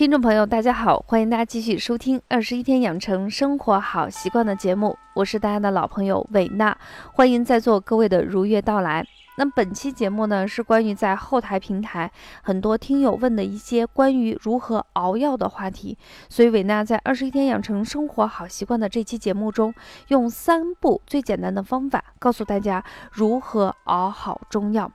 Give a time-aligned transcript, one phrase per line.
[0.00, 6.74] 听众朋友，大家好，欢迎大家继续收听《二十一天养成生活好习惯》的节目，我是大家的老朋友伟娜，
[7.12, 9.06] 欢迎在座各位的如约到来。
[9.36, 12.10] 那本期节目呢，是关于在后台平台
[12.42, 15.98] 很多听友问的一些关于如何熬药的话题，
[16.30, 19.74] 所以伟娜在《二十一天养成生活好习惯》的这期节目中，
[20.08, 22.82] 用三步最简单的方法，告诉大家
[23.12, 24.90] 如何熬好中药。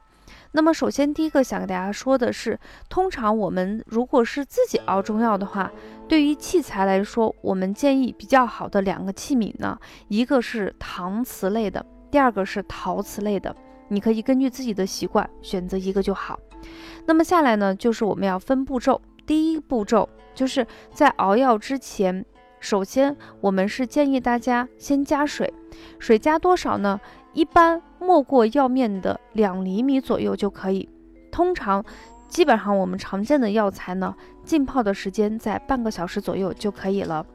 [0.55, 2.57] 那么，首先第一个想给大家说的是，
[2.87, 5.69] 通常我们如果是自己熬中药的话，
[6.07, 13.53] 对于器材来说，我们建议比较好的两个器皿呢，一个是搪瓷类的，第二个是陶瓷类的。
[13.89, 16.39] 你可以根据自己的习惯选择一个就好。
[17.05, 19.01] 那么下来呢，就是我们要分步骤。
[19.25, 22.25] 第一步骤就是在熬药之前，
[22.61, 25.53] 首先我们是建议大家先加水，
[25.99, 26.97] 水加多少呢？
[27.33, 30.87] 一般没过药面的两厘米左右就可以。
[31.31, 31.83] 通常，
[32.27, 37.25] 基本上我们常见的药材呢，浸泡的时间在半个小时左右就可以了。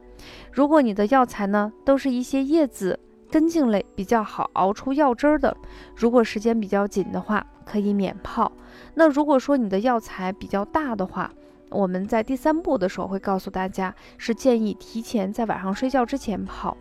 [0.53, 2.99] 如果你的药材呢，都是一些叶子、
[3.31, 5.57] 根茎类比较好熬出药汁儿的，
[5.95, 8.51] 如果时间比较紧的话，可以免泡。
[8.95, 11.31] 那如果说你的药材比较大的话，
[11.71, 16.77] 我们在第三步的时候会告诉大家，是建议提前在晚上睡觉之前泡。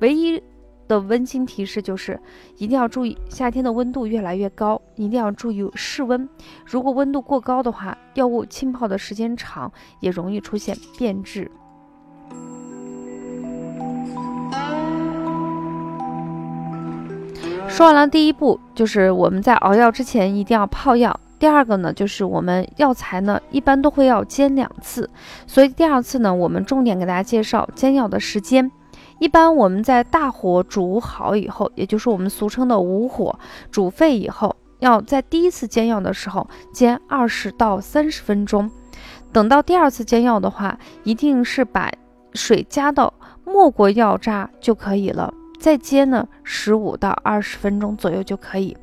[0.00, 0.42] 唯一。
[0.88, 2.18] 的温馨提示就是，
[2.56, 6.28] 一定要注意夏天的温度越来越高，一定要注意室温。
[6.64, 11.50] 如果温度过高的话，药物浸泡的时间长，也容易出现变质。
[17.68, 21.20] 说完了第一步，就是我们在熬药之前一定要泡药。
[21.38, 25.08] 第二个呢，就是我们药材呢一般都会要煎两次，
[25.46, 28.72] 所以第二次呢，我们重点给大家介绍煎药的时间。
[29.18, 33.38] 一般我们在大火煮好以后，也就是我们俗称的无火
[33.70, 38.70] 煮沸以后，要在第一次煎药的时候煎二十到三十分钟。
[39.32, 41.90] 等到第二次煎药的话，一定是把
[42.32, 43.12] 水加到
[43.44, 48.76] 没过药渣就可以了，再煎呢十五到二十分钟左右就可以。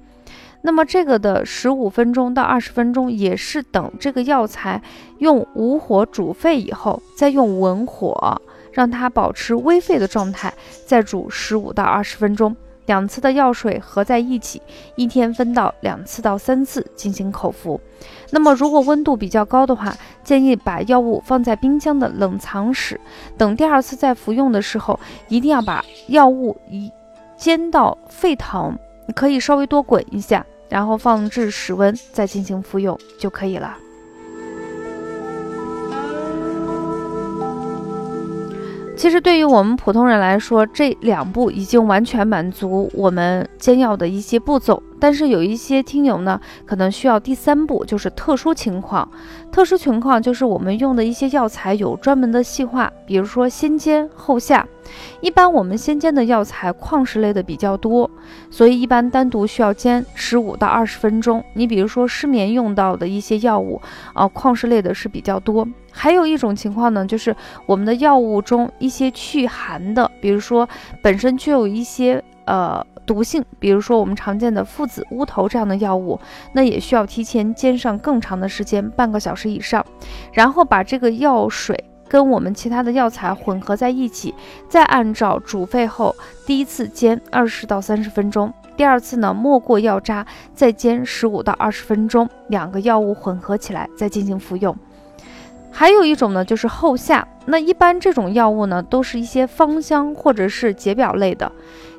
[0.62, 4.82] 那么这个的十五分钟到二十分钟，也是等这个药材
[5.20, 8.42] 用无火煮沸以后，再用文火。
[8.76, 10.54] 让它保持微沸的状态，
[10.86, 12.54] 再煮十五到二十分钟。
[12.88, 14.62] 两次的药水合在一起，
[14.96, 17.80] 一天分到两次到三次进行口服。
[18.30, 23.00] 那么，如果温度比较高的话，建议把药物放在冰箱的冷藏室，
[23.38, 25.00] 等第二次再服用的时候，
[25.30, 26.92] 一定要把药物一
[27.36, 28.78] 煎到沸腾，
[29.16, 33.76] 可以稍微多滚一下，然后放置室温再进行服用就可以了。
[38.96, 44.82] 其实对于我们普通人来说，这两步已经完全满足我们煎药的一些步骤。
[45.00, 49.08] 但是有一些听友呢，可能需要第三步，就是特殊情况。
[49.52, 54.66] 特殊情况就是我们用的一些药材有专门的细化，比如说先煎后下。
[55.20, 58.10] 一般我们先煎的药材矿石类的比较多，
[58.50, 61.44] 所以一般单独需要煎十五到二十分钟。
[61.54, 63.82] 你比如说失眠用到的一些药物
[64.14, 65.68] 啊，矿石类的是比较多。
[65.96, 67.34] 还有一种情况呢，就是
[67.66, 70.68] 我们的药物中一些去寒的，比如说
[71.02, 72.86] 本身具有一些呃。
[73.06, 76.20] 毒性，比如说我们常见的附子、乌头这样的药物，
[76.54, 79.86] 那也需要提前煎上更长的时间，半个小时以上，
[80.34, 84.34] 然后把这个药水跟我们其他的药材混合在一起，
[84.68, 86.16] 再按照煮沸后
[86.48, 94.76] 第一次煎二十到三十分钟，第二次呢没过药渣，再煎十五到二十分钟，两个药物混合起来再进行服用。
[95.78, 101.52] 还有一种呢就是后下，那一般这种药物呢都是一些芳香或者是解表类的。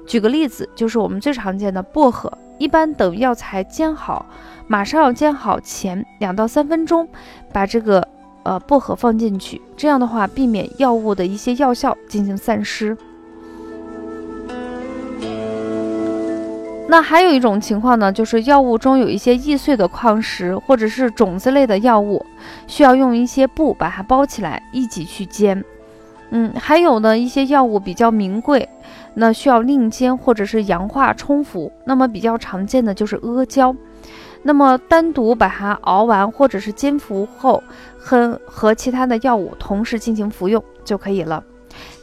[0.06, 4.24] 举个例子，就是我们最常见的薄荷，一般等药材煎好，
[4.66, 7.06] 马上要煎好前两到三分钟，
[7.52, 8.08] 把这个
[8.44, 12.96] 呃薄荷放进去，这样的话避免药物的一些药效进行散失。
[16.96, 22.24] 那还有一种情况呢，就是药物中有一些易碎的矿石或者是种子类的药物，
[22.66, 25.62] 需要用一些布把它包起来一起去煎。
[26.30, 28.66] 嗯，还有呢一些药物比较名贵。
[29.12, 33.76] 那需要另煎或者是氧化冲服，那么比较常见的就是阿胶，
[34.42, 37.62] 那么单独把它熬完或者是煎服后，
[37.98, 41.44] 和和其他的药物同时进行服用就可以了。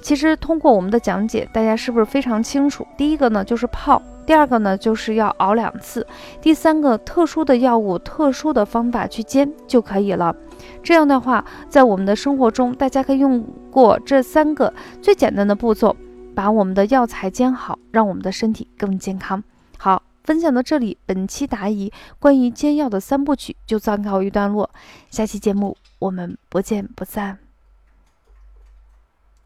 [0.03, 2.85] 其实通过我们的讲解，大家是不是非常清楚？
[2.95, 6.05] 第一个呢就是泡，第二个呢就是要熬两次，
[6.41, 10.35] 第三个特殊的药物、特殊的方法去煎就可以了。
[10.81, 15.95] 这样的话，在我们的生活中，大家可以用过这三个最简单的步骤。
[16.35, 19.43] 把我们的药材煎好，让我们的身体更健康。
[19.77, 24.67] 好，分享到这里，本期答疑关于煎药的三部曲就暂告一段落。
[25.11, 27.37] 下期节目我们不见不散。